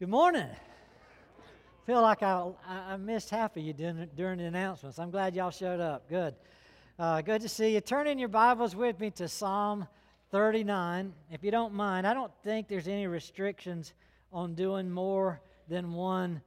[0.00, 0.46] Good morning.
[1.84, 5.00] Feel like I, I missed half of you during, during the announcements.
[5.00, 6.08] I'm glad y'all showed up.
[6.08, 6.36] Good.
[7.00, 7.80] Uh, good to see you.
[7.80, 9.88] Turn in your Bibles with me to Psalm
[10.30, 11.12] 39.
[11.32, 13.92] If you don't mind, I don't think there's any restrictions
[14.32, 16.42] on doing more than one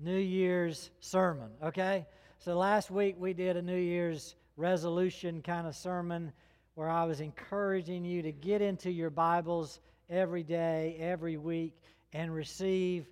[0.00, 2.06] New Year's sermon, okay?
[2.40, 6.32] So last week we did a New Year's resolution kind of sermon
[6.74, 9.78] where I was encouraging you to get into your Bibles
[10.10, 11.74] every day, every week,
[12.12, 13.06] and receive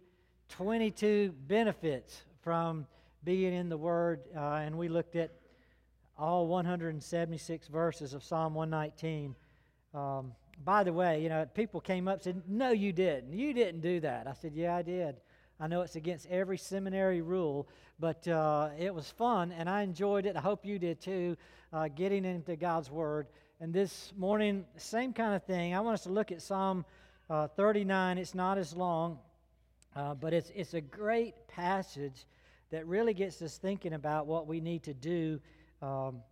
[0.51, 2.87] 22 benefits from
[3.25, 4.21] being in the Word.
[4.37, 5.33] Uh, and we looked at
[6.19, 9.35] all 176 verses of Psalm 119.
[9.95, 10.33] Um,
[10.65, 13.33] by the way, you know, people came up and said, No, you didn't.
[13.33, 14.27] You didn't do that.
[14.27, 15.17] I said, Yeah, I did.
[15.59, 17.69] I know it's against every seminary rule,
[18.01, 20.37] but uh, it was fun and I enjoyed it.
[20.37, 21.37] I hope you did too,
[21.73, 23.29] uh, getting into God's Word.
[23.61, 25.75] And this morning, same kind of thing.
[25.75, 26.85] I want us to look at Psalm
[27.31, 28.19] uh, 39.
[28.19, 29.19] It's not as long,
[29.97, 32.27] uh, but it's, it's a great passage
[32.71, 35.41] that really gets us thinking about what we need to do
[35.81, 36.23] um,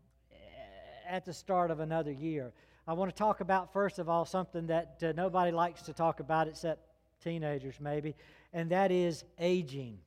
[1.09, 2.53] at the start of another year.
[2.87, 6.21] I want to talk about, first of all, something that uh, nobody likes to talk
[6.21, 6.81] about except
[7.23, 8.17] teenagers, maybe,
[8.53, 9.99] and that is aging.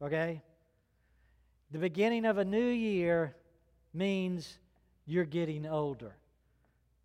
[0.00, 0.40] Okay?
[1.70, 3.36] The beginning of a new year
[3.92, 4.58] means
[5.04, 6.14] you're getting older.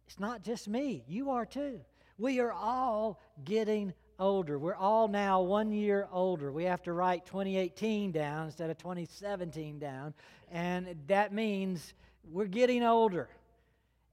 [0.08, 1.82] It's not just me, you are too.
[2.18, 4.58] We are all getting older.
[4.58, 6.52] We're all now one year older.
[6.52, 10.14] We have to write 2018 down instead of 2017 down,
[10.52, 11.94] and that means
[12.32, 13.30] we're getting older.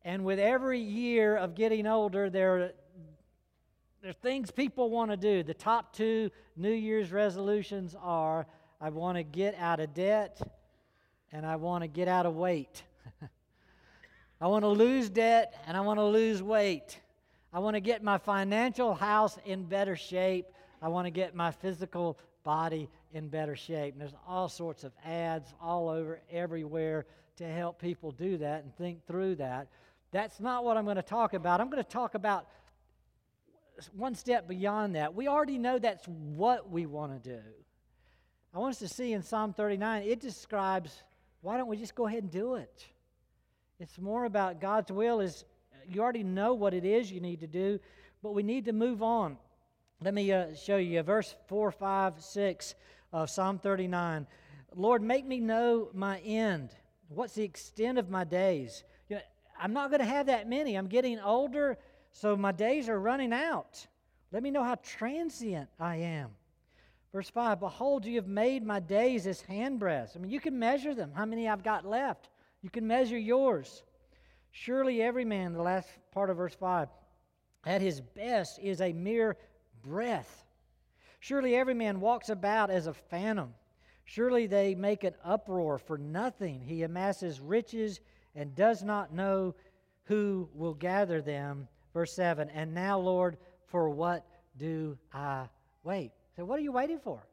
[0.02, 2.72] And with every year of getting older, there,
[4.02, 5.42] there are things people want to do.
[5.42, 8.46] The top two New Year's resolutions are
[8.82, 10.42] I want to get out of debt
[11.32, 12.82] and I want to get out of weight.
[14.42, 17.00] I want to lose debt and I want to lose weight.
[17.54, 20.46] I want to get my financial house in better shape.
[20.82, 23.94] I want to get my physical body in better shape.
[23.94, 27.06] And there's all sorts of ads all over everywhere
[27.36, 29.68] to help people do that and think through that.
[30.10, 31.60] That's not what I'm going to talk about.
[31.60, 32.48] I'm going to talk about
[33.92, 35.14] one step beyond that.
[35.14, 37.42] We already know that's what we want to do.
[38.52, 41.04] I want us to see in Psalm 39, it describes
[41.40, 42.84] why don't we just go ahead and do it?
[43.78, 45.44] It's more about God's will is
[45.88, 47.78] you already know what it is you need to do,
[48.22, 49.36] but we need to move on.
[50.02, 52.74] Let me uh, show you verse 4, 5, 6
[53.12, 54.26] of Psalm 39.
[54.74, 56.70] Lord, make me know my end.
[57.08, 58.82] What's the extent of my days?
[59.08, 59.22] You know,
[59.60, 60.74] I'm not going to have that many.
[60.74, 61.78] I'm getting older,
[62.10, 63.86] so my days are running out.
[64.32, 66.30] Let me know how transient I am.
[67.12, 70.16] Verse 5 Behold, you have made my days as handbreadths.
[70.16, 72.28] I mean, you can measure them, how many I've got left.
[72.60, 73.84] You can measure yours.
[74.56, 76.88] Surely every man, the last part of verse 5,
[77.66, 79.36] at his best is a mere
[79.82, 80.46] breath.
[81.18, 83.52] Surely every man walks about as a phantom.
[84.04, 86.60] Surely they make an uproar for nothing.
[86.60, 87.98] He amasses riches
[88.36, 89.56] and does not know
[90.04, 91.66] who will gather them.
[91.92, 94.24] Verse 7 And now, Lord, for what
[94.56, 95.48] do I
[95.82, 96.12] wait?
[96.36, 97.26] So, what are you waiting for?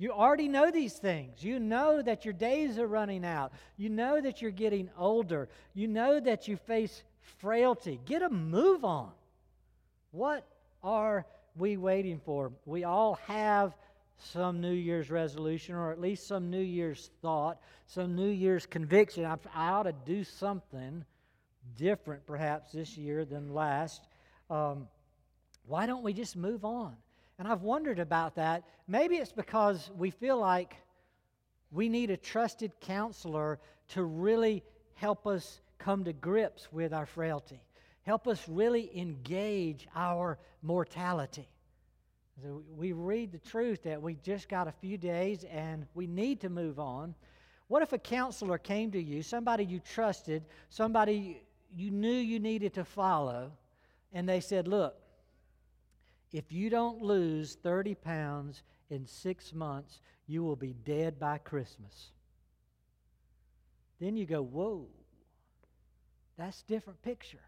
[0.00, 1.44] You already know these things.
[1.44, 3.52] You know that your days are running out.
[3.76, 5.50] You know that you're getting older.
[5.74, 7.02] You know that you face
[7.38, 8.00] frailty.
[8.06, 9.10] Get a move on.
[10.10, 10.46] What
[10.82, 12.50] are we waiting for?
[12.64, 13.76] We all have
[14.16, 19.26] some New Year's resolution, or at least some New Year's thought, some New Year's conviction.
[19.26, 21.04] I, ought to do something
[21.76, 24.00] different perhaps this year than last.
[24.48, 24.88] Um,
[25.66, 26.96] why don't we just move on?
[27.40, 28.64] And I've wondered about that.
[28.86, 30.76] Maybe it's because we feel like
[31.70, 33.58] we need a trusted counselor
[33.88, 34.62] to really
[34.92, 37.62] help us come to grips with our frailty,
[38.02, 41.48] help us really engage our mortality.
[42.76, 46.50] We read the truth that we just got a few days and we need to
[46.50, 47.14] move on.
[47.68, 51.40] What if a counselor came to you, somebody you trusted, somebody
[51.74, 53.50] you knew you needed to follow,
[54.12, 55.00] and they said, Look,
[56.32, 62.10] if you don't lose 30 pounds in six months, you will be dead by Christmas.
[64.00, 64.86] Then you go, whoa,
[66.38, 67.40] that's a different picture.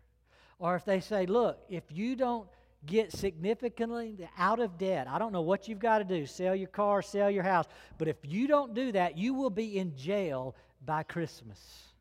[0.58, 2.49] Or if they say, look, if you don't
[2.84, 6.69] get significantly out of debt, I don't know what you've got to do sell your
[6.69, 7.67] car, sell your house,
[7.99, 11.92] but if you don't do that, you will be in jail by Christmas.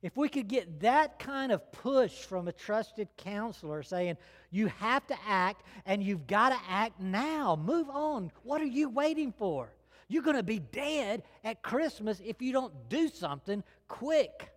[0.00, 4.16] If we could get that kind of push from a trusted counselor saying,
[4.50, 8.30] you have to act and you've got to act now, move on.
[8.44, 9.72] What are you waiting for?
[10.06, 14.52] You're going to be dead at Christmas if you don't do something quick.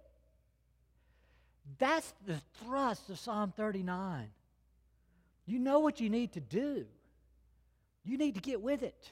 [1.79, 4.27] That's the thrust of Psalm 39.
[5.47, 6.85] You know what you need to do.
[8.05, 9.09] You need to get with it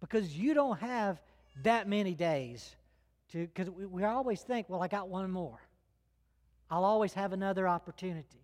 [0.00, 1.20] because you don't have
[1.62, 2.74] that many days
[3.34, 5.60] to, because we, we always think, well, I got one more.
[6.70, 8.40] I'll always have another opportunity.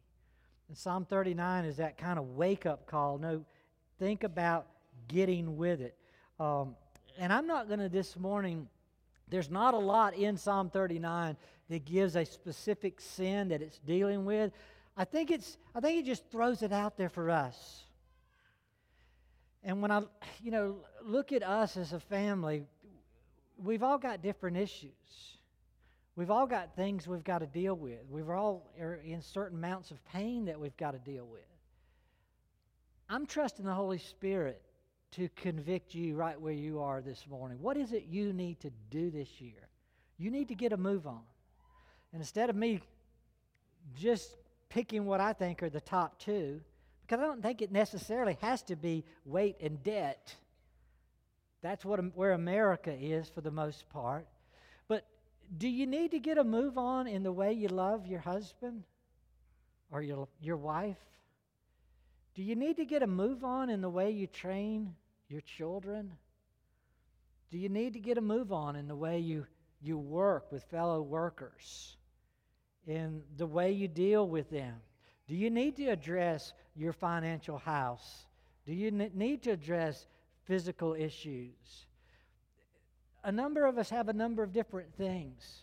[0.69, 3.19] And Psalm 39 is that kind of wake up call.
[3.19, 3.45] No,
[3.99, 4.67] think about
[5.09, 5.97] getting with it.
[6.39, 6.75] Um,
[7.19, 8.69] and I'm not going to this morning,
[9.29, 11.37] there's not a lot in Psalm 39
[11.69, 14.53] that gives a specific sin that it's dealing with.
[14.97, 17.85] I think it's I think it just throws it out there for us.
[19.63, 20.03] And when I
[20.43, 22.65] you know look at us as a family,
[23.62, 24.91] we've all got different issues.
[26.17, 28.01] We've all got things we've got to deal with.
[28.11, 31.41] We've all are in certain amounts of pain that we've got to deal with.
[33.09, 34.62] I'm trusting the Holy Spirit
[35.12, 37.59] to convict you right where you are this morning.
[37.61, 39.69] What is it you need to do this year?
[40.19, 41.23] You need to get a move on.
[42.12, 42.81] And instead of me
[43.97, 44.37] just
[44.69, 46.61] picking what I think are the top two,
[47.03, 50.35] because I don't think it necessarily has to be weight and debt.
[51.62, 54.27] That's what, um, where America is for the most part.
[54.89, 55.05] But
[55.57, 58.85] do you need to get a move on in the way you love your husband
[59.91, 60.97] or your, your wife?
[62.35, 64.95] Do you need to get a move on in the way you train
[65.29, 66.12] your children?
[67.51, 69.47] Do you need to get a move on in the way you,
[69.83, 71.97] you work with fellow workers?
[72.87, 74.77] In the way you deal with them?
[75.29, 78.27] Do you need to address your financial house?
[78.67, 80.07] Do you need to address
[80.50, 81.87] physical issues?
[83.23, 85.61] A number of us have a number of different things.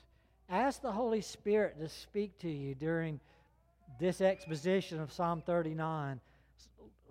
[0.50, 3.20] Ask the Holy Spirit to speak to you during
[4.00, 6.22] this exposition of Psalm 39.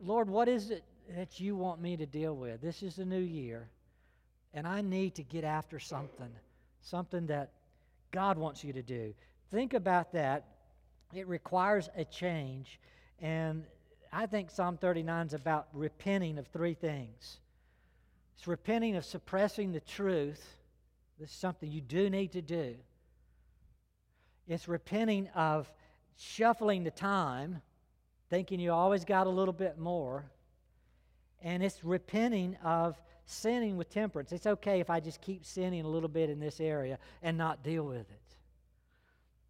[0.03, 0.85] Lord, what is it
[1.15, 2.63] that you want me to deal with?
[2.63, 3.69] This is the new year,
[4.55, 6.31] and I need to get after something,
[6.81, 7.51] something that
[8.11, 9.13] God wants you to do.
[9.51, 10.47] Think about that.
[11.13, 12.81] It requires a change,
[13.21, 13.65] and
[14.15, 17.41] I think Psalm 39 is about repenting of three things.
[18.37, 20.45] It's repenting of suppressing the truth.
[21.19, 22.77] This is something you do need to do.
[24.47, 25.71] It's repenting of
[26.17, 27.63] shuffling the time
[28.29, 30.25] thinking you always got a little bit more.
[31.43, 34.33] And it's repenting of sinning with temperance.
[34.33, 37.63] It's okay if I just keep sinning a little bit in this area and not
[37.63, 38.26] deal with it.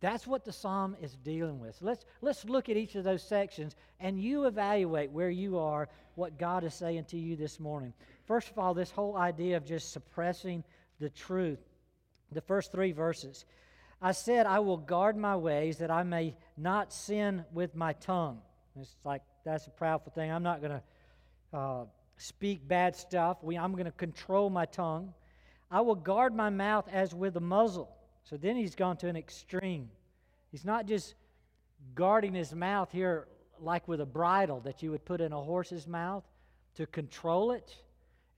[0.01, 1.77] That's what the psalm is dealing with.
[1.81, 6.39] Let's, let's look at each of those sections and you evaluate where you are, what
[6.39, 7.95] God is saying to you this morning.
[8.27, 10.65] First of all, this whole idea of just suppressing
[11.01, 11.61] the truth.
[12.33, 13.47] The first three verses.
[14.03, 18.41] I said, I will guard my ways that I may not sin with my tongue.
[18.79, 20.31] It's like, that's a proudful thing.
[20.31, 21.85] I'm not going to uh,
[22.19, 23.43] speak bad stuff.
[23.43, 25.15] We, I'm going to control my tongue.
[25.71, 27.96] I will guard my mouth as with a muzzle.
[28.29, 29.89] So then he's gone to an extreme.
[30.51, 31.15] He's not just
[31.95, 33.29] guarding his mouth here
[33.61, 36.25] like with a bridle that you would put in a horse's mouth
[36.75, 37.75] to control it.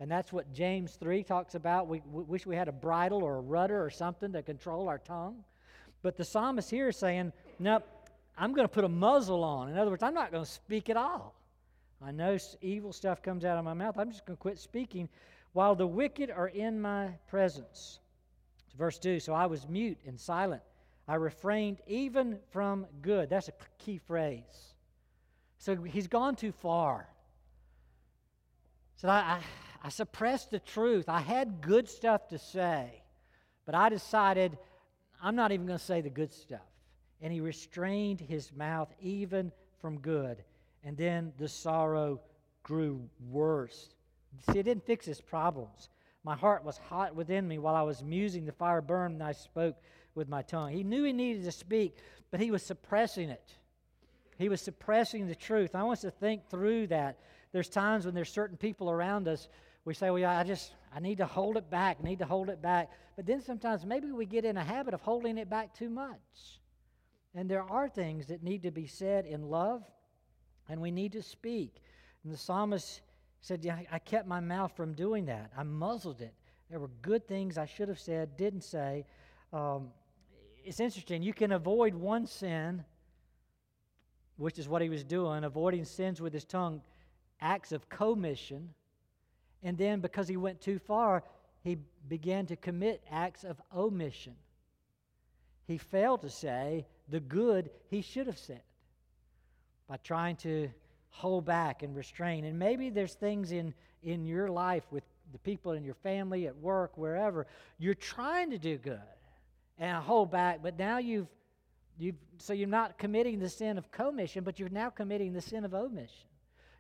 [0.01, 1.89] And that's what James 3 talks about.
[1.89, 4.99] We, we wish we had a bridle or a rudder or something to control our
[4.99, 5.43] tongue.
[6.03, 7.85] But the psalmist here is saying, nope,
[8.37, 9.69] I'm going to put a muzzle on.
[9.71, 11.35] In other words, I'm not going to speak at all.
[12.05, 13.99] I know evil stuff comes out of my mouth.
[13.99, 15.09] I'm just going to quit speaking
[15.53, 17.99] while the wicked are in my presence.
[18.79, 20.63] Verse 2 So I was mute and silent.
[21.07, 23.31] I refrained even from good.
[23.31, 24.75] That's a key phrase.
[25.59, 27.09] So he's gone too far.
[28.97, 29.41] So I, I,
[29.85, 31.09] I suppressed the truth.
[31.09, 33.03] I had good stuff to say,
[33.65, 34.59] but I decided
[35.23, 36.61] I'm not even going to say the good stuff
[37.21, 40.45] and he restrained his mouth even from good.
[40.85, 42.21] And then the sorrow
[42.63, 43.95] grew worse.
[44.51, 45.89] See, it didn't fix his problems.
[46.25, 48.45] My heart was hot within me while I was musing.
[48.45, 49.77] The fire burned, and I spoke
[50.15, 50.73] with my tongue.
[50.73, 51.97] He knew he needed to speak,
[52.31, 53.55] but he was suppressing it.
[54.37, 55.75] He was suppressing the truth.
[55.75, 57.19] I want us to think through that.
[57.53, 59.49] There's times when there's certain people around us,
[59.85, 62.61] we say, well, I just, I need to hold it back, need to hold it
[62.61, 62.91] back.
[63.17, 66.61] But then sometimes maybe we get in a habit of holding it back too much.
[67.35, 69.83] And there are things that need to be said in love,
[70.69, 71.83] and we need to speak.
[72.23, 73.01] And the psalmist
[73.41, 75.51] said, yeah, I kept my mouth from doing that.
[75.57, 76.35] I muzzled it.
[76.71, 79.07] There were good things I should have said, didn't say.
[79.53, 79.89] Um,
[80.65, 81.23] it's interesting.
[81.23, 82.85] You can avoid one sin,
[84.37, 86.83] which is what he was doing, avoiding sins with his tongue,
[87.41, 88.75] acts of commission.
[89.63, 91.25] And then because he went too far,
[91.63, 91.79] he
[92.09, 94.35] began to commit acts of omission.
[95.67, 98.63] He failed to say, the good he should have said
[99.89, 100.69] by trying to
[101.11, 102.45] hold back and restrain.
[102.45, 106.57] And maybe there's things in, in your life with the people in your family, at
[106.57, 107.47] work, wherever,
[107.79, 109.01] you're trying to do good
[109.79, 111.29] and hold back, but now you've,
[111.99, 115.65] you've so you're not committing the sin of commission, but you're now committing the sin
[115.65, 116.29] of omission.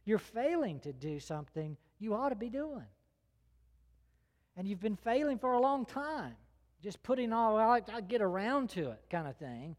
[0.08, 2.86] you're failing to do something you ought to be doing.
[4.56, 6.34] And you've been failing for a long time,
[6.82, 9.76] just putting all, well, I'll get around to it kind of thing,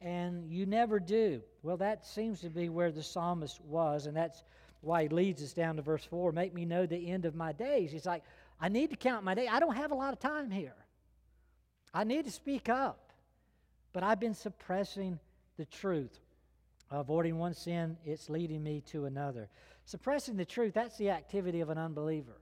[0.00, 1.42] and you never do.
[1.62, 4.42] Well, that seems to be where the psalmist was, and that's
[4.80, 7.52] why he leads us down to verse 4 make me know the end of my
[7.52, 7.92] days.
[7.92, 8.22] He's like,
[8.60, 9.46] I need to count my day.
[9.46, 10.74] I don't have a lot of time here.
[11.92, 13.12] I need to speak up.
[13.92, 15.18] But I've been suppressing
[15.56, 16.18] the truth.
[16.90, 19.48] Avoiding one sin, it's leading me to another.
[19.84, 22.36] Suppressing the truth, that's the activity of an unbeliever.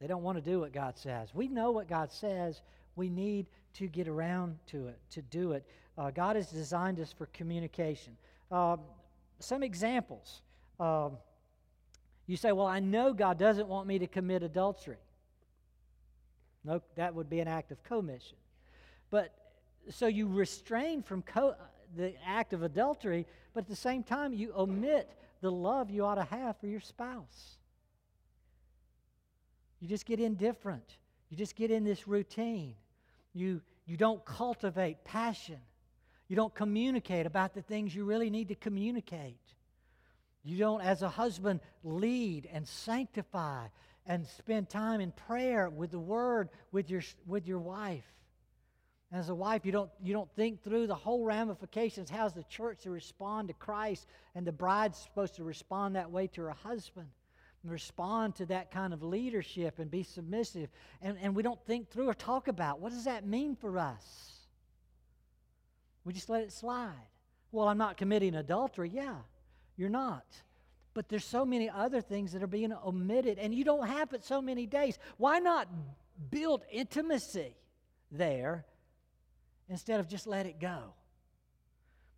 [0.00, 1.34] They don't want to do what God says.
[1.34, 2.60] We know what God says.
[2.98, 5.64] We need to get around to it, to do it.
[5.96, 8.16] Uh, God has designed us for communication.
[8.50, 8.80] Um,
[9.38, 10.42] some examples.
[10.80, 11.12] Um,
[12.26, 14.98] you say, Well, I know God doesn't want me to commit adultery.
[16.64, 18.36] No, that would be an act of commission.
[19.10, 19.32] But
[19.90, 21.54] so you restrain from co-
[21.96, 26.16] the act of adultery, but at the same time, you omit the love you ought
[26.16, 27.58] to have for your spouse.
[29.80, 30.96] You just get indifferent.
[31.30, 32.74] You just get in this routine.
[33.34, 35.58] You, you don't cultivate passion.
[36.28, 39.40] You don't communicate about the things you really need to communicate.
[40.44, 43.66] You don't, as a husband, lead and sanctify
[44.06, 48.04] and spend time in prayer with the Word with your, with your wife.
[49.10, 52.10] As a wife, you don't, you don't think through the whole ramifications.
[52.10, 54.06] How's the church to respond to Christ?
[54.34, 57.08] And the bride's supposed to respond that way to her husband.
[57.64, 60.70] Respond to that kind of leadership and be submissive.
[61.02, 64.32] And, and we don't think through or talk about what does that mean for us?
[66.04, 66.94] We just let it slide.
[67.52, 68.90] Well, I'm not committing adultery.
[68.92, 69.16] Yeah,
[69.76, 70.24] you're not.
[70.94, 74.24] But there's so many other things that are being omitted, and you don't have it
[74.24, 74.98] so many days.
[75.16, 75.68] Why not
[76.30, 77.56] build intimacy
[78.10, 78.64] there
[79.68, 80.94] instead of just let it go.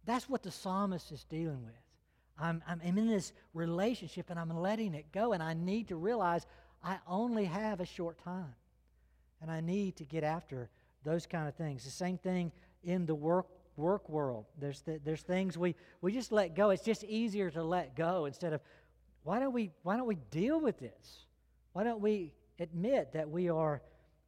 [0.05, 1.75] That's what the psalmist is dealing with.
[2.41, 6.47] I'm, I'm, in this relationship and I'm letting it go, and I need to realize
[6.83, 8.55] I only have a short time.
[9.43, 10.69] And I need to get after
[11.05, 11.85] those kind of things.
[11.85, 12.53] The same thing
[12.85, 14.47] in the work, work world.
[14.59, 16.71] There's, th- there's things we, we just let go.
[16.71, 18.61] It's just easier to let go instead of,
[19.23, 21.27] why don't we, why don't we deal with this?
[21.73, 23.83] Why don't we admit that we are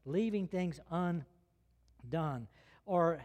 [0.04, 2.47] leaving things undone?
[2.87, 3.21] Or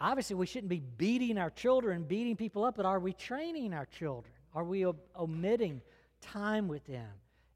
[0.00, 3.86] obviously, we shouldn't be beating our children, beating people up, but are we training our
[3.86, 4.32] children?
[4.54, 4.86] Are we
[5.18, 5.82] omitting
[6.20, 7.10] time with them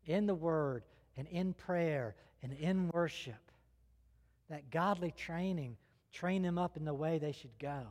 [0.06, 0.84] in the Word
[1.16, 3.34] and in prayer and in worship?
[4.50, 5.76] That godly training,
[6.12, 7.82] train them up in the way they should go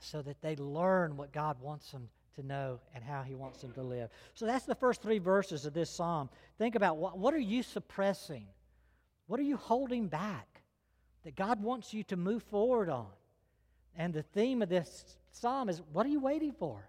[0.00, 3.72] so that they learn what God wants them to know and how He wants them
[3.72, 4.10] to live.
[4.34, 6.30] So that's the first three verses of this psalm.
[6.58, 8.46] Think about what, what are you suppressing?
[9.26, 10.55] What are you holding back?
[11.26, 13.08] That God wants you to move forward on.
[13.96, 16.88] And the theme of this psalm is what are you waiting for?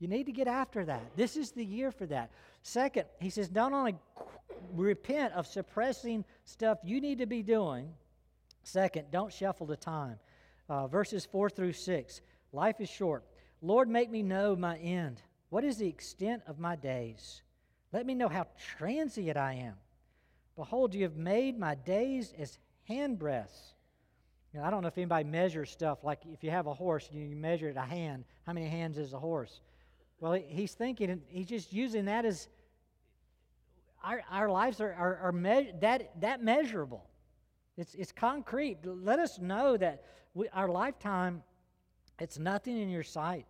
[0.00, 1.14] You need to get after that.
[1.14, 2.32] This is the year for that.
[2.62, 3.94] Second, he says, not only
[4.74, 7.88] repent of suppressing stuff you need to be doing,
[8.64, 10.18] second, don't shuffle the time.
[10.68, 12.20] Uh, verses 4 through 6.
[12.52, 13.22] Life is short.
[13.62, 15.22] Lord, make me know my end.
[15.50, 17.42] What is the extent of my days?
[17.92, 19.74] Let me know how transient I am.
[20.56, 22.58] Behold, you have made my days as
[22.88, 23.74] hand breadths.
[24.52, 27.08] You know, I don't know if anybody measures stuff like if you have a horse,
[27.12, 28.24] you, you measure it a hand.
[28.46, 29.60] How many hands is a horse?
[30.20, 32.48] Well, he's thinking, he's just using that as
[34.02, 37.04] our, our lives are, are, are me- that, that measurable.
[37.76, 38.78] It's, it's concrete.
[38.84, 41.42] Let us know that we, our lifetime,
[42.18, 43.46] it's nothing in your sight.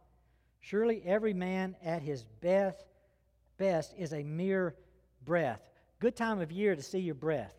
[0.61, 2.87] Surely every man at his best,
[3.59, 4.75] best is a mere
[5.25, 5.61] breath.
[6.00, 7.55] Good time of year to see your breath.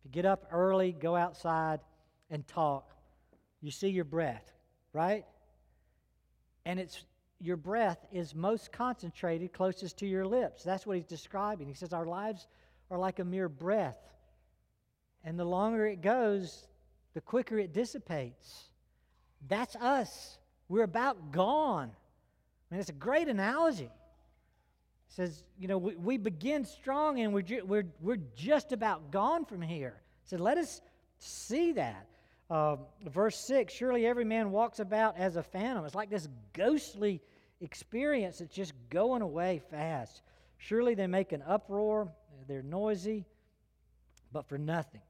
[0.00, 1.80] If you get up early, go outside
[2.30, 2.90] and talk,
[3.60, 4.52] you see your breath,
[4.92, 5.24] right?
[6.64, 7.04] And it's
[7.38, 10.62] your breath is most concentrated closest to your lips.
[10.62, 11.68] That's what he's describing.
[11.68, 12.46] He says our lives
[12.90, 13.98] are like a mere breath.
[15.24, 16.66] And the longer it goes,
[17.14, 18.70] the quicker it dissipates.
[19.48, 20.38] That's us.
[20.68, 21.90] We're about gone.
[21.90, 23.90] I mean, it's a great analogy
[25.10, 29.44] says, you know, we, we begin strong and we're, ju- we're, we're just about gone
[29.44, 30.00] from here.
[30.22, 30.80] He said, let us
[31.18, 32.06] see that.
[32.48, 32.76] Uh,
[33.06, 35.84] verse 6 Surely every man walks about as a phantom.
[35.84, 37.20] It's like this ghostly
[37.60, 40.22] experience that's just going away fast.
[40.58, 42.12] Surely they make an uproar,
[42.48, 43.26] they're noisy,
[44.32, 45.02] but for nothing.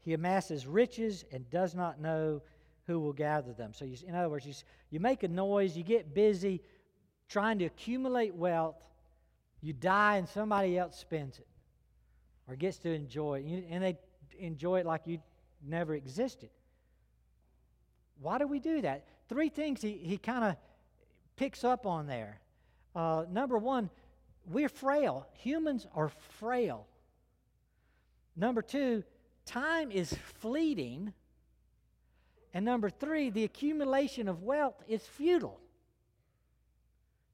[0.00, 2.42] He amasses riches and does not know
[2.86, 3.72] who will gather them.
[3.74, 4.54] So, you, in other words, you,
[4.90, 6.62] you make a noise, you get busy
[7.28, 8.76] trying to accumulate wealth,
[9.60, 11.46] you die and somebody else spends it
[12.48, 13.66] or gets to enjoy it.
[13.70, 13.98] And they
[14.38, 15.18] enjoy it like you
[15.66, 16.50] never existed.
[18.20, 19.06] Why do we do that?
[19.28, 20.56] Three things he, he kind of
[21.36, 22.40] picks up on there.
[22.94, 23.90] Uh, number one,
[24.46, 25.26] we're frail.
[25.34, 26.08] Humans are
[26.38, 26.86] frail.
[28.36, 29.02] Number two,
[29.44, 31.12] time is fleeting.
[32.54, 35.60] And number three, the accumulation of wealth is futile.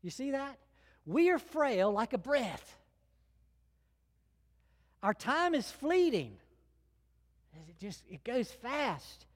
[0.02, 0.58] You see that?
[1.04, 2.76] We are frail like a breath.
[5.02, 6.36] Our time is fleeting.
[7.68, 9.26] It just it goes fast.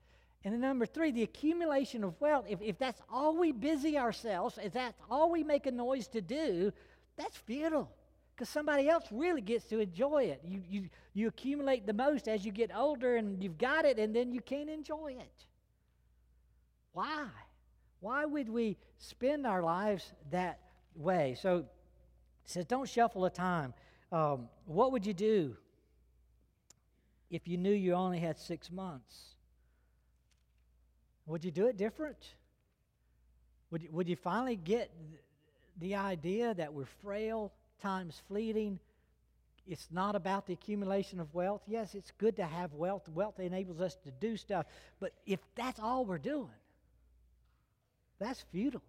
[0.43, 2.45] And then number three, the accumulation of wealth.
[2.47, 6.21] If, if that's all we busy ourselves, if that's all we make a noise to
[6.21, 6.71] do,
[7.17, 7.89] that's futile.
[8.33, 10.41] Because somebody else really gets to enjoy it.
[10.45, 14.15] You, you, you accumulate the most as you get older and you've got it, and
[14.15, 15.45] then you can't enjoy it.
[16.93, 17.25] Why?
[17.99, 20.59] Why would we spend our lives that
[20.97, 21.35] way?
[21.39, 21.65] So it
[22.45, 23.73] says, don't shuffle the time.
[24.11, 25.55] Um, what would you do
[27.29, 29.35] if you knew you only had six months?
[31.25, 32.17] Would you do it different?
[33.71, 34.89] Would you, would you finally get
[35.79, 37.51] the idea that we're frail,
[37.81, 38.79] time's fleeting?
[39.67, 41.61] It's not about the accumulation of wealth.
[41.67, 43.09] Yes, it's good to have wealth.
[43.09, 44.65] Wealth enables us to do stuff.
[45.01, 46.47] But if that's all we're doing,
[48.19, 48.81] that's futile.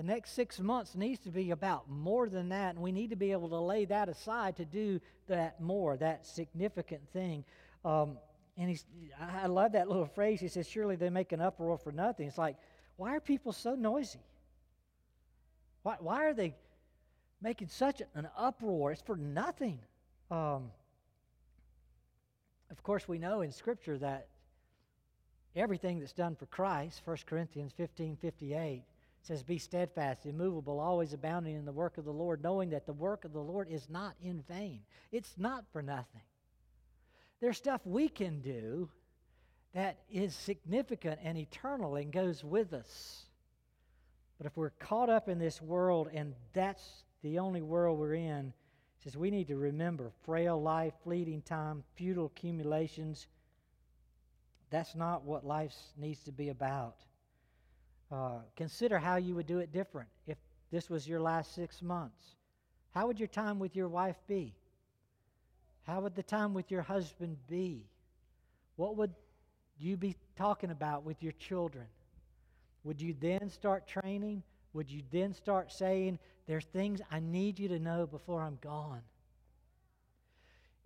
[0.00, 3.16] The next six months needs to be about more than that, and we need to
[3.16, 7.44] be able to lay that aside to do that more, that significant thing.
[7.84, 8.16] Um,
[8.56, 8.86] and he's,
[9.20, 10.40] I love that little phrase.
[10.40, 12.28] He says, Surely they make an uproar for nothing.
[12.28, 12.56] It's like,
[12.96, 14.24] why are people so noisy?
[15.82, 16.54] Why, why are they
[17.42, 18.92] making such an uproar?
[18.92, 19.80] It's for nothing.
[20.30, 20.70] Um,
[22.70, 24.28] of course, we know in Scripture that
[25.54, 28.84] everything that's done for Christ, 1 Corinthians 15 58,
[29.22, 32.92] says, Be steadfast, immovable, always abounding in the work of the Lord, knowing that the
[32.92, 34.80] work of the Lord is not in vain.
[35.12, 36.22] It's not for nothing.
[37.40, 38.88] There's stuff we can do
[39.74, 43.24] that is significant and eternal and goes with us.
[44.38, 48.52] But if we're caught up in this world and that's the only world we're in,
[49.04, 53.26] says we need to remember frail life, fleeting time, futile accumulations.
[54.70, 56.96] That's not what life needs to be about.
[58.10, 60.36] Uh, consider how you would do it different if
[60.72, 62.36] this was your last six months.
[62.92, 64.54] How would your time with your wife be?
[65.84, 67.86] How would the time with your husband be?
[68.76, 69.12] What would
[69.78, 71.86] you be talking about with your children?
[72.84, 74.42] Would you then start training?
[74.72, 79.02] Would you then start saying, There's things I need you to know before I'm gone?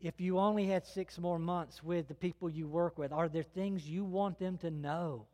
[0.01, 3.43] If you only had six more months with the people you work with, are there
[3.43, 5.27] things you want them to know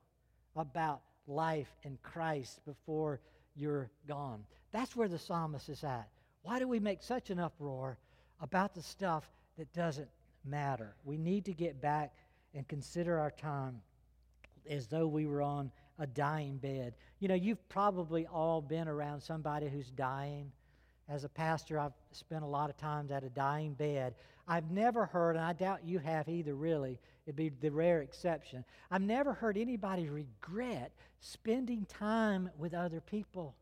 [0.54, 1.00] about
[1.30, 3.20] life in Christ before
[3.54, 4.44] you're gone?
[4.72, 6.08] That's where the psalmist is at.
[6.42, 7.98] Why do we make such an uproar
[8.40, 10.08] about the stuff that doesn't
[10.44, 10.94] matter.
[11.04, 12.12] We need to get back
[12.54, 13.80] and consider our time
[14.68, 16.94] as though we were on a dying bed.
[17.18, 20.50] You know, you've probably all been around somebody who's dying.
[21.10, 24.14] As a pastor, I've spent a lot of times at a dying bed.
[24.48, 28.64] I've never heard, and I doubt you have either, really, it'd be the rare exception.
[28.90, 33.54] I've never heard anybody regret spending time with other people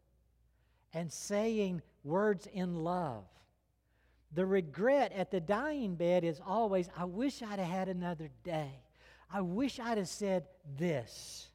[0.93, 3.25] and saying words in love
[4.33, 8.71] the regret at the dying bed is always, I wish I'd have had another day.
[9.33, 10.45] I wish I'd have said
[10.77, 11.49] this.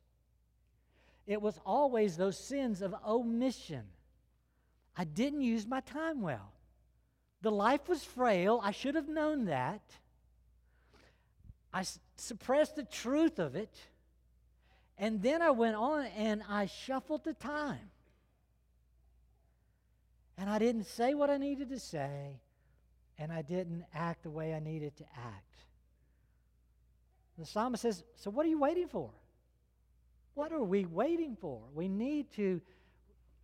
[1.28, 3.84] It was always those sins of omission.
[4.96, 6.52] I didn't use my time well.
[7.42, 8.60] The life was frail.
[8.64, 9.82] I should have known that.
[11.74, 11.84] I
[12.16, 13.76] suppressed the truth of it.
[14.98, 17.90] And then I went on and I shuffled the time.
[20.38, 22.40] And I didn't say what I needed to say
[23.18, 25.56] and I didn't act the way I needed to act.
[27.38, 29.10] The psalmist says, So what are you waiting for?
[30.36, 31.62] What are we waiting for?
[31.74, 32.62] We need to,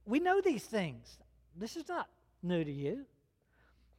[0.05, 1.17] we know these things.
[1.59, 2.07] This is not
[2.41, 3.05] new to you.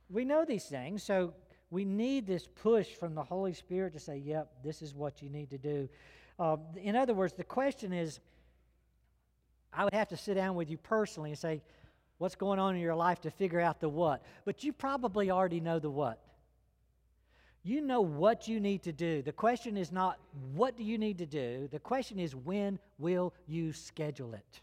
[0.08, 1.34] We know these things, so
[1.70, 5.28] we need this push from the Holy Spirit to say, Yep, this is what you
[5.28, 5.88] need to do.
[6.38, 8.18] Uh, in other words, the question is,
[9.72, 11.62] I would have to sit down with you personally and say,
[12.20, 14.22] what's going on in your life to figure out the what.
[14.44, 16.20] But you probably already know the what.
[17.62, 19.22] You know what you need to do.
[19.22, 20.18] The question is not
[20.52, 21.66] what do you need to do?
[21.72, 24.60] The question is when will you schedule it?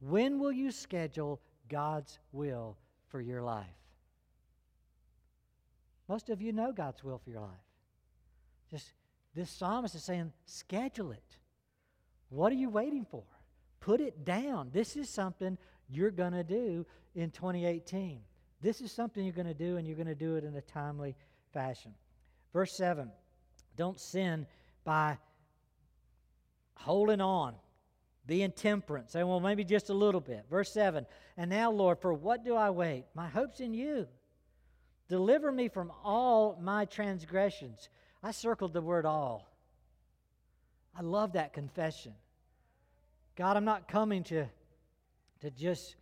[0.00, 2.76] When will you schedule God's will
[3.08, 3.66] for your life?
[6.08, 7.50] Most of you know God's will for your life.
[8.70, 8.92] Just
[9.34, 11.36] this psalmist is saying, schedule it.
[12.30, 13.22] What are you waiting for?
[13.80, 14.70] Put it down.
[14.72, 15.56] This is something
[15.88, 18.20] you're going to do in 2018.
[18.60, 20.60] This is something you're going to do, and you're going to do it in a
[20.60, 21.16] timely
[21.52, 21.94] fashion.
[22.52, 23.10] Verse 7
[23.76, 24.46] Don't sin
[24.84, 25.18] by
[26.74, 27.54] holding on,
[28.30, 29.10] Be in temperance.
[29.10, 30.44] Say, well, maybe just a little bit.
[30.48, 31.04] Verse 7
[31.36, 33.06] And now, Lord, for what do I wait?
[33.12, 34.06] My hope's in you.
[35.08, 37.88] Deliver me from all my transgressions.
[38.22, 39.52] I circled the word all.
[40.96, 42.14] I love that confession.
[43.34, 44.46] God, I'm not coming to,
[45.40, 45.96] to just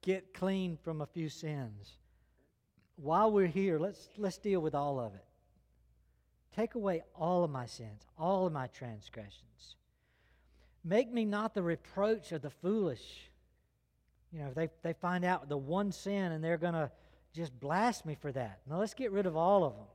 [0.00, 1.98] get clean from a few sins.
[2.96, 5.24] While we're here, let's, let's deal with all of it.
[6.56, 9.76] Take away all of my sins, all of my transgressions.
[10.84, 13.30] Make me not the reproach of the foolish.
[14.32, 16.90] You know, they, they find out the one sin and they're going to
[17.32, 18.60] just blast me for that.
[18.68, 19.86] Now let's get rid of all of them.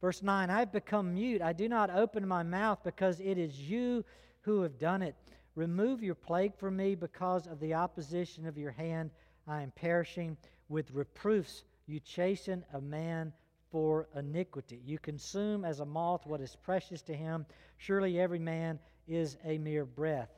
[0.00, 1.42] Verse 9 I've become mute.
[1.42, 4.04] I do not open my mouth because it is you
[4.42, 5.16] who have done it.
[5.56, 9.10] Remove your plague from me because of the opposition of your hand.
[9.48, 10.36] I am perishing
[10.68, 11.64] with reproofs.
[11.86, 13.32] You chasten a man
[13.70, 14.80] for iniquity.
[14.84, 17.46] You consume as a moth what is precious to him.
[17.78, 20.30] Surely every man is a mere breath.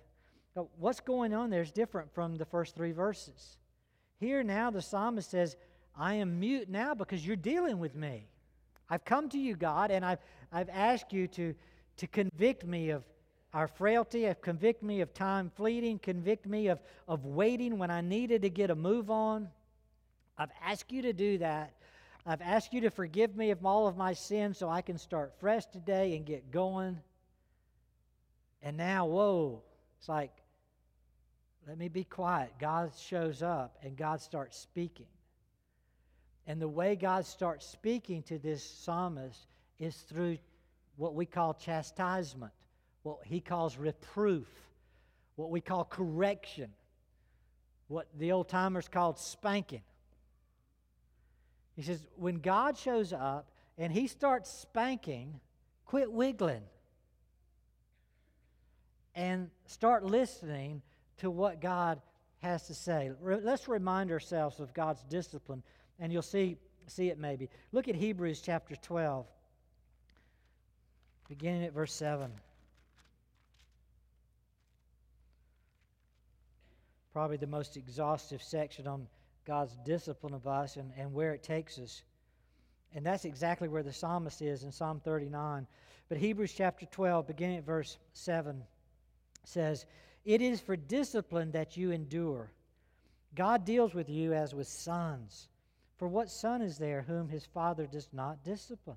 [0.57, 3.59] Now, what's going on there is different from the first three verses.
[4.18, 5.57] Here now, the psalmist says,
[5.96, 8.28] I am mute now because you're dealing with me.
[8.90, 10.20] I've come to you, God, and I've,
[10.52, 11.54] I've asked you to,
[11.98, 13.04] to convict me of
[13.54, 18.42] our frailty, convict me of time fleeting, convict me of, of waiting when I needed
[18.42, 19.48] to get a move on.
[20.37, 21.72] I've asked you to do that.
[22.26, 25.33] I've asked you to forgive me of all of my sins so I can start
[25.40, 26.98] fresh today and get going.
[28.62, 29.62] And now, whoa,
[29.99, 30.33] it's like,
[31.66, 32.53] let me be quiet.
[32.59, 35.07] God shows up and God starts speaking.
[36.47, 39.47] And the way God starts speaking to this psalmist
[39.79, 40.38] is through
[40.97, 42.53] what we call chastisement
[43.03, 44.47] what he calls reproof,
[45.37, 46.71] what we call correction,
[47.87, 49.83] what the old timers called spanking.
[51.75, 55.40] He says, when God shows up and he starts spanking,
[55.87, 56.62] quit wiggling
[59.18, 60.81] and start listening
[61.16, 62.00] to what God
[62.38, 63.11] has to say.
[63.20, 65.64] Let's remind ourselves of God's discipline,
[65.98, 67.50] and you'll see, see it maybe.
[67.72, 69.26] Look at Hebrews chapter 12,
[71.28, 72.31] beginning at verse 7.
[77.12, 79.09] probably the most exhaustive section on
[79.44, 82.02] God's discipline of us and, and where it takes us.
[82.94, 85.66] And that's exactly where the psalmist is in Psalm 39.
[86.09, 88.62] But Hebrews chapter 12, beginning at verse 7,
[89.48, 89.87] says,
[90.24, 92.52] It is for discipline that you endure.
[93.34, 95.48] God deals with you as with sons.
[95.96, 98.96] For what son is there whom his father does not discipline?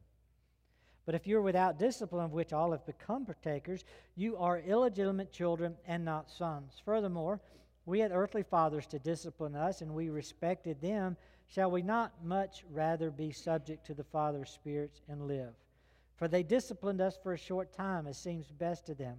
[1.05, 3.83] But if you're without discipline, of which all have become partakers,
[4.15, 6.79] you are illegitimate children and not sons.
[6.85, 7.41] Furthermore,
[7.85, 11.17] we had earthly fathers to discipline us, and we respected them.
[11.47, 15.53] Shall we not much rather be subject to the Father's spirits and live?
[16.15, 19.17] For they disciplined us for a short time, as seems best to them.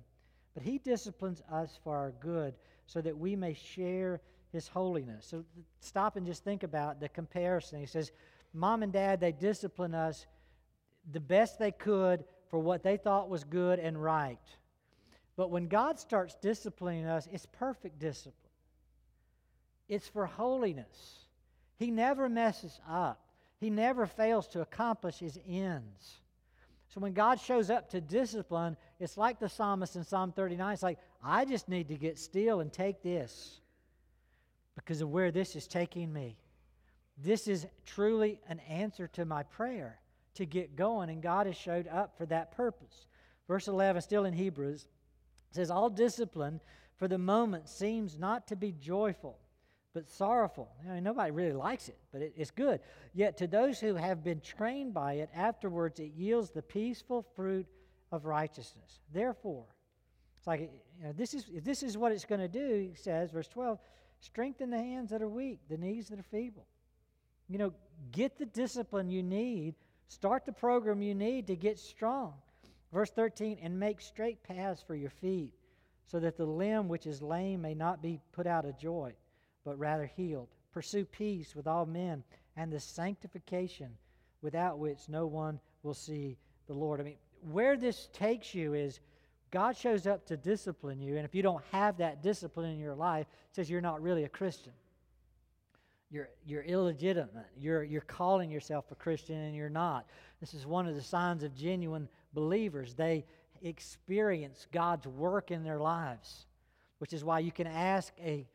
[0.54, 2.54] But He disciplines us for our good,
[2.86, 4.20] so that we may share
[4.52, 5.26] His holiness.
[5.26, 5.44] So
[5.80, 7.80] stop and just think about the comparison.
[7.80, 8.12] He says,
[8.52, 10.26] Mom and Dad, they discipline us
[11.10, 14.38] the best they could for what they thought was good and right.
[15.36, 18.34] But when God starts disciplining us, it's perfect discipline.
[19.88, 21.26] It's for holiness.
[21.78, 23.20] He never messes up,
[23.58, 26.20] He never fails to accomplish His ends.
[26.92, 30.74] So when God shows up to discipline, it's like the psalmist in Psalm 39.
[30.74, 33.60] It's like, I just need to get still and take this
[34.74, 36.36] because of where this is taking me.
[37.16, 40.00] This is truly an answer to my prayer
[40.34, 43.06] to get going, and God has showed up for that purpose.
[43.48, 44.86] Verse 11, still in Hebrews,
[45.50, 46.60] says, All discipline
[46.96, 49.38] for the moment seems not to be joyful
[49.94, 50.70] but sorrowful.
[50.88, 52.80] I mean, nobody really likes it, but it, it's good.
[53.12, 57.66] Yet to those who have been trained by it, afterwards it yields the peaceful fruit
[58.10, 59.00] of righteousness.
[59.12, 59.66] Therefore,
[60.38, 60.60] it's like
[60.98, 62.88] you know, this is this is what it's going to do.
[62.90, 63.78] He says, verse twelve,
[64.20, 66.66] strengthen the hands that are weak, the knees that are feeble.
[67.48, 67.72] You know,
[68.12, 69.74] get the discipline you need.
[70.08, 72.34] Start the program you need to get strong.
[72.92, 75.54] Verse 13, and make straight paths for your feet,
[76.06, 79.14] so that the limb which is lame may not be put out of joint
[79.64, 80.48] but rather healed.
[80.72, 82.24] Pursue peace with all men
[82.56, 83.90] and the sanctification
[84.40, 87.00] without which no one will see the Lord.
[87.00, 87.16] I mean,
[87.50, 89.00] where this takes you is
[89.50, 92.94] God shows up to discipline you, and if you don't have that discipline in your
[92.94, 94.72] life, it says you're not really a Christian.
[96.10, 97.46] You're, you're illegitimate.
[97.58, 100.06] You're, you're calling yourself a Christian, and you're not.
[100.40, 102.94] This is one of the signs of genuine believers.
[102.94, 103.24] They
[103.62, 106.46] experience God's work in their lives,
[106.98, 108.46] which is why you can ask a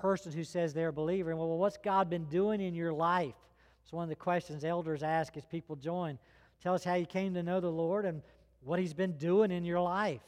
[0.00, 1.30] person who says they're a believer.
[1.30, 3.34] And well, what's God been doing in your life?
[3.82, 6.18] It's one of the questions elders ask as people join.
[6.62, 8.22] Tell us how you came to know the Lord and
[8.60, 10.20] what He's been doing in your life.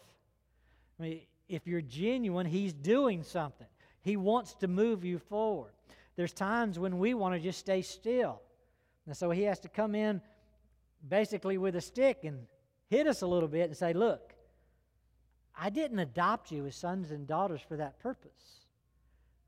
[0.98, 3.66] I mean, if you're genuine, He's doing something.
[4.02, 5.72] He wants to move you forward.
[6.16, 8.40] There's times when we want to just stay still.
[9.06, 10.20] And so He has to come in
[11.08, 12.46] basically with a stick and
[12.88, 14.34] hit us a little bit and say, Look,
[15.58, 18.59] I didn't adopt you as sons and daughters for that purpose.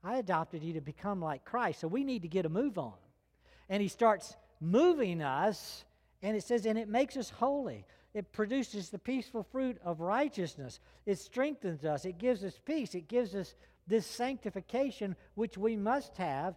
[0.04, 1.80] I adopted you to become like Christ.
[1.80, 2.94] So we need to get a move on.
[3.68, 5.84] And He starts moving us,
[6.22, 7.84] and it says, and it makes us holy.
[8.14, 10.80] It produces the peaceful fruit of righteousness.
[11.06, 12.04] It strengthens us.
[12.04, 12.94] It gives us peace.
[12.94, 13.54] It gives us
[13.86, 16.54] this sanctification which we must have.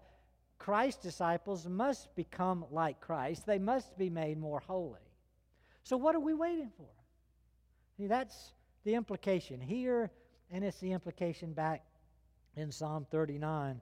[0.58, 5.00] Christ's disciples must become like Christ, they must be made more holy.
[5.84, 6.88] So, what are we waiting for?
[7.98, 8.54] See, that's
[8.84, 10.12] the implication here,
[10.52, 11.84] and it's the implication back
[12.56, 13.82] in Psalm 39.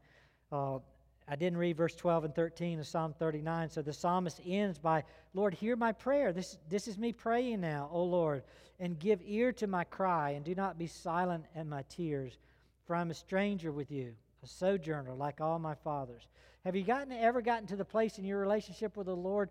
[0.52, 0.80] Uh,
[1.28, 3.70] I didn't read verse 12 and 13 of Psalm 39.
[3.70, 6.34] So the psalmist ends by, Lord, hear my prayer.
[6.34, 8.44] This, this is me praying now, O Lord,
[8.80, 12.38] and give ear to my cry, and do not be silent at my tears,
[12.86, 16.28] for I'm a stranger with you, a sojourner like all my fathers.
[16.66, 19.50] Have you gotten ever gotten to the place in your relationship with the Lord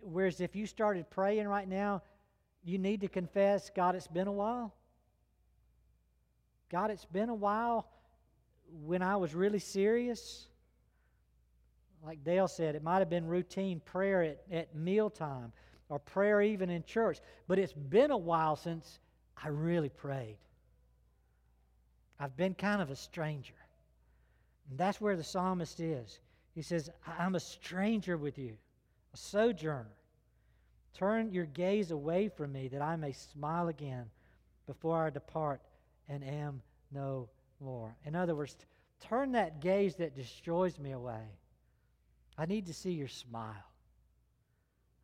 [0.00, 2.02] whereas if you started praying right now,
[2.64, 4.74] you need to confess, God, it's been a while?
[6.70, 7.88] God, it's been a while
[8.84, 10.48] when I was really serious
[12.04, 15.52] like Dale said, it might have been routine prayer at, at mealtime
[15.88, 19.00] or prayer even in church, but it's been a while since
[19.42, 20.38] I really prayed.
[22.20, 23.54] I've been kind of a stranger.
[24.70, 26.20] And that's where the psalmist is.
[26.54, 28.56] He says, I'm a stranger with you,
[29.14, 29.86] a sojourner.
[30.94, 34.06] Turn your gaze away from me that I may smile again
[34.66, 35.60] before I depart
[36.08, 36.60] and am
[36.92, 37.28] no
[37.60, 37.96] more.
[38.04, 38.56] In other words,
[39.00, 41.38] turn that gaze that destroys me away
[42.38, 43.66] I need to see your smile.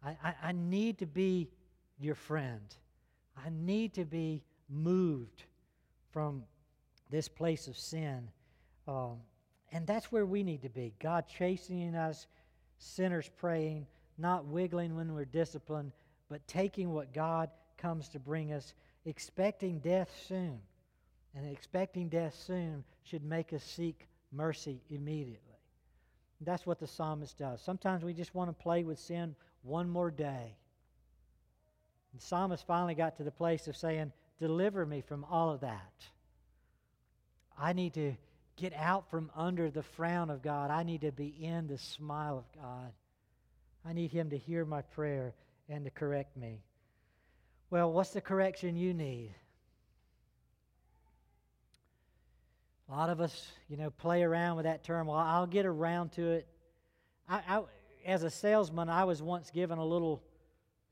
[0.05, 1.51] I, I, I need to be
[1.99, 2.75] your friend.
[3.37, 5.43] I need to be moved
[6.13, 6.45] from
[7.11, 8.29] this place of sin.
[8.87, 9.17] Um,
[9.73, 10.95] and that's where we need to be.
[11.01, 12.29] God chastening us,
[12.79, 15.91] sinners praying, not wiggling when we're disciplined,
[16.29, 18.75] but taking what God comes to bring us,
[19.07, 20.61] expecting death soon.
[21.37, 25.41] And expecting death soon should make us seek mercy immediately.
[26.41, 27.61] That's what the psalmist does.
[27.63, 30.57] Sometimes we just want to play with sin one more day.
[32.15, 35.93] The psalmist finally got to the place of saying, Deliver me from all of that.
[37.59, 38.15] I need to
[38.57, 40.71] get out from under the frown of God.
[40.71, 42.93] I need to be in the smile of God.
[43.85, 45.35] I need Him to hear my prayer
[45.69, 46.63] and to correct me.
[47.71, 49.35] Well, what's the correction you need?
[52.95, 55.09] A lot of us, you know, play around with that term.
[55.09, 56.47] Well, I'll get around to it.
[57.29, 57.63] I, I,
[58.07, 60.23] as a salesman, I was once given a little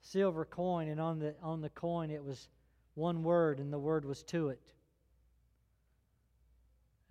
[0.01, 2.49] silver coin, and on the on the coin it was
[2.95, 4.73] one word, and the word was to it.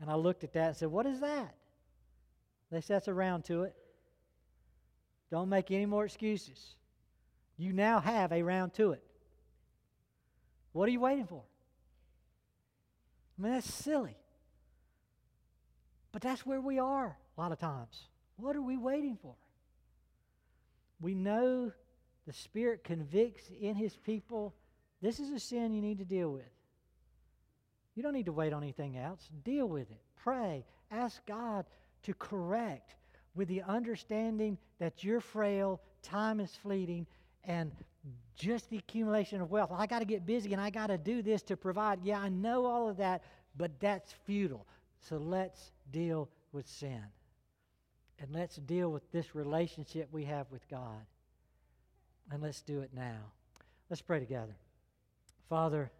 [0.02, 1.56] And I looked at that and said, "What is that?"
[2.70, 3.76] They said, "That's around to it."
[5.30, 6.76] Don't make any more excuses.
[7.56, 9.04] You now have a round to it.
[10.74, 11.44] What are you waiting for?
[13.40, 14.18] I mean, that's silly.
[16.12, 18.08] But that's where we are a lot of times.
[18.38, 19.36] What are we waiting for?
[21.00, 21.72] We know
[22.28, 24.54] the Spirit convicts in His people.
[25.02, 26.44] This is a sin you need to deal with.
[27.96, 29.30] You don't need to wait on anything else.
[29.44, 30.02] Deal with it.
[30.24, 30.66] Pray.
[30.92, 31.66] Ask God
[32.04, 32.96] to correct
[33.36, 37.08] with the understanding that you're frail, time is fleeting,
[37.44, 37.72] and
[38.36, 39.72] just the accumulation of wealth.
[39.72, 42.00] I got to get busy and I got to do this to provide.
[42.04, 43.24] Yeah, I know all of that,
[43.56, 44.66] but that's futile.
[45.02, 47.04] So let's deal with sin.
[48.20, 51.06] And let's deal with this relationship we have with God.
[52.32, 53.20] And let's do it now.
[53.90, 54.56] Let's pray together.
[55.50, 55.92] Father,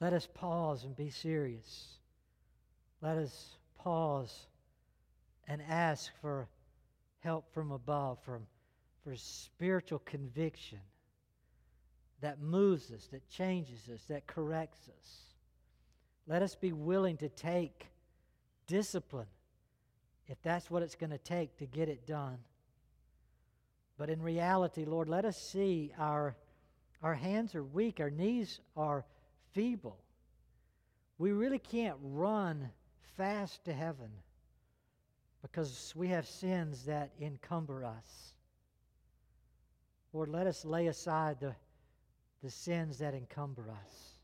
[0.00, 1.88] let us pause and be serious.
[3.00, 4.46] Let us pause
[5.48, 6.48] and ask for
[7.20, 8.46] help from above, from,
[9.02, 10.80] for spiritual conviction
[12.20, 15.35] that moves us, that changes us, that corrects us.
[16.26, 17.86] Let us be willing to take
[18.66, 19.26] discipline
[20.28, 22.38] if that's what it's going to take to get it done.
[23.96, 26.36] But in reality, Lord, let us see our,
[27.02, 29.04] our hands are weak, our knees are
[29.52, 29.98] feeble.
[31.18, 32.70] We really can't run
[33.16, 34.10] fast to heaven
[35.40, 38.34] because we have sins that encumber us.
[40.12, 41.54] Lord, let us lay aside the,
[42.42, 44.15] the sins that encumber us.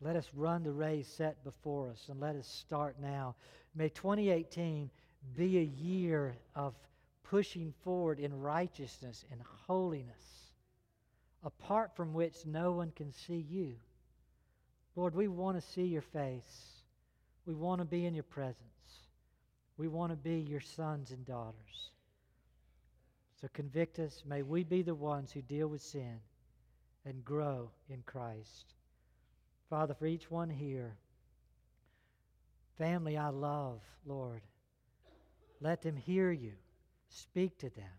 [0.00, 3.34] Let us run the race set before us and let us start now.
[3.74, 4.90] May 2018
[5.36, 6.74] be a year of
[7.22, 10.52] pushing forward in righteousness and holiness,
[11.44, 13.74] apart from which no one can see you.
[14.96, 16.82] Lord, we want to see your face.
[17.46, 18.56] We want to be in your presence.
[19.76, 21.90] We want to be your sons and daughters.
[23.40, 24.22] So convict us.
[24.26, 26.20] May we be the ones who deal with sin
[27.06, 28.74] and grow in Christ.
[29.70, 30.96] Father, for each one here,
[32.76, 34.42] family I love, Lord,
[35.60, 36.54] let them hear you.
[37.08, 37.92] Speak to them.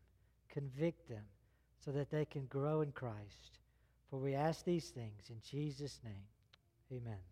[0.49, 1.23] Convict them
[1.83, 3.59] so that they can grow in Christ.
[4.09, 6.25] For we ask these things in Jesus' name.
[6.91, 7.30] Amen.